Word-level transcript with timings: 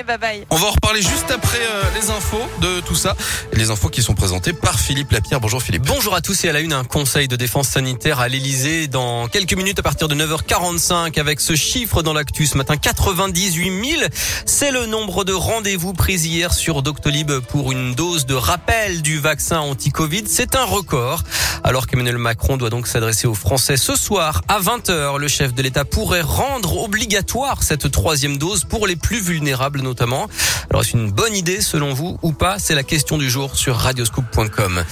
journée. 0.00 0.18
Bye 0.18 0.18
bye. 0.18 0.46
On 0.50 0.56
va 0.56 0.68
en 0.68 0.70
reparler 0.70 1.02
juste 1.02 1.30
après 1.30 1.58
euh, 1.58 1.82
les 1.94 2.10
infos 2.10 2.42
de 2.60 2.80
tout 2.80 2.94
ça. 2.94 3.16
Les 3.52 3.70
infos 3.70 3.88
qui 3.88 4.02
sont 4.02 4.14
présentées 4.14 4.52
par 4.52 4.78
Philippe 4.78 5.12
Lapierre. 5.12 5.40
Bonjour 5.40 5.62
Philippe. 5.62 5.86
Bonjour 5.86 6.14
à 6.14 6.20
tous 6.20 6.44
et 6.44 6.48
à 6.48 6.52
la 6.52 6.60
une, 6.60 6.72
un 6.72 6.84
conseil 6.84 7.28
de 7.28 7.36
défense 7.36 7.68
sanitaire 7.68 8.20
à 8.20 8.28
l'Elysée 8.28 8.88
dans 8.88 9.28
quelques 9.28 9.54
minutes 9.54 9.78
à 9.78 9.82
partir 9.82 10.08
de 10.08 10.14
9h45 10.14 11.18
avec 11.18 11.40
ce 11.40 11.54
chiffre 11.54 12.02
dans 12.02 12.12
l'actu 12.12 12.46
ce 12.46 12.56
matin. 12.56 12.76
98 12.76 13.88
000. 13.98 14.02
C'est 14.46 14.70
le 14.70 14.86
nombre 14.86 15.24
de 15.24 15.32
rendez-vous 15.32 15.92
pris 15.92 16.16
hier 16.16 16.52
sur 16.52 16.82
Doctolib 16.82 17.32
pour 17.48 17.72
une 17.72 17.94
dose 17.94 18.26
de 18.26 18.34
rappel 18.34 19.02
du 19.02 19.18
vaccin 19.18 19.60
anti-Covid. 19.60 20.24
C'est 20.26 20.54
un 20.54 20.64
record. 20.64 21.22
Alors 21.62 21.86
qu'Emmanuel 21.86 22.18
Macron 22.18 22.56
doit 22.56 22.70
donc 22.70 22.86
s'adresser 22.86 23.26
aux 23.26 23.34
Français 23.34 23.76
ce 23.76 23.94
soir 23.94 24.42
à 24.48 24.60
20h, 24.60 25.18
le 25.18 25.28
chef 25.28 25.52
de 25.52 25.62
l'État 25.62 25.84
pourrait 25.84 26.22
rendre 26.22 26.78
obligatoire 26.78 27.62
cette 27.62 27.90
troisième 27.90 28.38
dose 28.38 28.64
pour 28.64 28.86
les 28.86 28.96
plus 28.96 29.20
vulnérables 29.20 29.82
Alors 30.70 30.82
est-ce 30.82 30.96
une 30.96 31.10
bonne 31.10 31.34
idée 31.34 31.60
selon 31.60 31.94
vous 31.94 32.18
ou 32.22 32.32
pas? 32.32 32.58
C'est 32.58 32.74
la 32.74 32.82
question 32.82 33.18
du 33.18 33.28
jour 33.28 33.56
sur 33.56 33.76
radioscoop.com. 33.76 34.84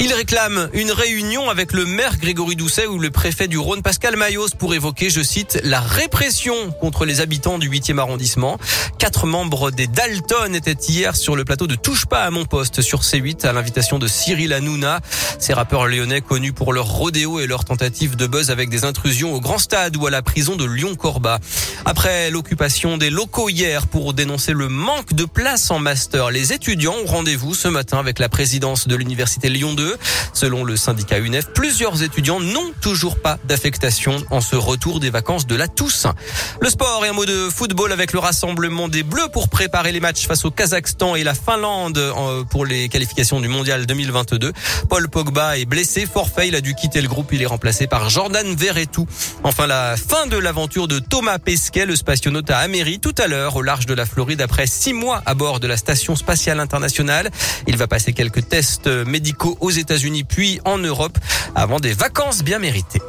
Il 0.00 0.12
réclame 0.12 0.70
une 0.74 0.92
réunion 0.92 1.50
avec 1.50 1.72
le 1.72 1.84
maire 1.84 2.18
Grégory 2.18 2.54
Doucet 2.54 2.86
ou 2.86 2.98
le 2.98 3.10
préfet 3.10 3.48
du 3.48 3.58
Rhône 3.58 3.82
Pascal 3.82 4.16
Mayos 4.16 4.50
pour 4.56 4.72
évoquer, 4.72 5.10
je 5.10 5.22
cite, 5.22 5.60
la 5.64 5.80
répression 5.80 6.70
contre 6.80 7.04
les 7.04 7.20
habitants 7.20 7.58
du 7.58 7.68
8e 7.68 7.98
arrondissement. 7.98 8.58
Quatre 8.98 9.26
membres 9.26 9.72
des 9.72 9.88
Dalton 9.88 10.54
étaient 10.54 10.76
hier 10.88 11.16
sur 11.16 11.34
le 11.34 11.44
plateau 11.44 11.66
de 11.66 11.74
Touche 11.74 12.06
pas 12.06 12.22
à 12.22 12.30
mon 12.30 12.44
poste 12.44 12.80
sur 12.80 13.02
C8 13.02 13.44
à 13.44 13.52
l'invitation 13.52 13.98
de 13.98 14.06
Cyril 14.06 14.52
Hanouna. 14.52 15.00
Ces 15.38 15.52
rappeurs 15.52 15.86
lyonnais 15.86 16.20
connus 16.20 16.52
pour 16.52 16.72
leur 16.72 16.86
rodéo 16.86 17.38
et 17.38 17.46
leur 17.46 17.64
tentative 17.64 18.16
de 18.16 18.26
buzz 18.26 18.50
avec 18.50 18.68
des 18.70 18.84
intrusions 18.84 19.34
au 19.34 19.40
grand 19.40 19.58
stade 19.58 19.96
ou 19.96 20.06
à 20.06 20.10
la 20.10 20.20
prison 20.20 20.56
de 20.56 20.64
Lyon-Corba. 20.64 21.38
Après 21.84 22.30
l'occupation 22.30 22.98
des 22.98 23.08
locaux 23.08 23.48
hier 23.48 23.86
pour 23.86 24.14
dénoncer 24.14 24.52
le 24.52 24.68
manque 24.68 25.14
de 25.14 25.24
place 25.24 25.70
en 25.70 25.78
master, 25.78 26.30
les 26.30 26.52
étudiants 26.52 26.94
ont 27.04 27.06
rendez-vous 27.06 27.54
ce 27.54 27.68
matin 27.68 27.98
avec 27.98 28.18
la 28.18 28.28
présidence 28.28 28.88
de 28.88 28.96
l'université 28.96 29.48
Lyon 29.48 29.74
2. 29.74 29.96
Selon 30.32 30.64
le 30.64 30.76
syndicat 30.76 31.18
UNEF, 31.18 31.52
plusieurs 31.54 32.02
étudiants 32.02 32.40
n'ont 32.40 32.72
toujours 32.80 33.20
pas 33.20 33.38
d'affectation 33.44 34.16
en 34.30 34.40
ce 34.40 34.56
retour 34.56 35.00
des 35.00 35.10
vacances 35.10 35.46
de 35.46 35.54
la 35.54 35.68
Toussaint. 35.68 36.14
Le 36.60 36.68
sport 36.68 37.04
et 37.04 37.08
un 37.08 37.12
mot 37.12 37.26
de 37.26 37.48
football 37.48 37.92
avec 37.92 38.12
le 38.12 38.18
rassemblement 38.18 38.88
des 38.88 39.04
Bleus 39.04 39.28
pour 39.32 39.48
préparer 39.48 39.92
les 39.92 40.00
matchs 40.00 40.26
face 40.26 40.44
au 40.44 40.50
Kazakhstan 40.50 41.14
et 41.14 41.22
la 41.22 41.34
Finlande 41.34 41.98
euh, 41.98 42.44
pour 42.44 42.66
les 42.66 42.88
qualifications 42.88 43.40
du 43.40 43.48
Mondial 43.48 43.86
2022. 43.86 44.52
Paul 44.88 45.08
Est 45.28 45.66
blessé, 45.66 46.06
forfait, 46.06 46.48
il 46.48 46.54
a 46.54 46.62
dû 46.62 46.74
quitter 46.74 47.02
le 47.02 47.08
groupe, 47.08 47.32
il 47.32 47.42
est 47.42 47.46
remplacé 47.46 47.86
par 47.86 48.08
Jordan 48.08 48.54
Verretou. 48.54 49.06
Enfin, 49.44 49.66
la 49.66 49.94
fin 49.96 50.26
de 50.26 50.38
l'aventure 50.38 50.88
de 50.88 51.00
Thomas 51.00 51.38
Pesquet, 51.38 51.84
le 51.84 51.96
spationaute 51.96 52.50
à 52.50 52.58
Améry, 52.58 52.98
tout 52.98 53.14
à 53.18 53.26
l'heure 53.26 53.56
au 53.56 53.62
large 53.62 53.84
de 53.84 53.92
la 53.92 54.06
Floride 54.06 54.40
après 54.40 54.66
six 54.66 54.94
mois 54.94 55.22
à 55.26 55.34
bord 55.34 55.60
de 55.60 55.66
la 55.66 55.76
station 55.76 56.16
spatiale 56.16 56.60
internationale. 56.60 57.30
Il 57.66 57.76
va 57.76 57.86
passer 57.86 58.14
quelques 58.14 58.48
tests 58.48 58.86
médicaux 58.86 59.58
aux 59.60 59.70
États-Unis 59.70 60.24
puis 60.24 60.60
en 60.64 60.78
Europe 60.78 61.18
avant 61.54 61.78
des 61.78 61.92
vacances 61.92 62.42
bien 62.42 62.58
méritées. 62.58 63.02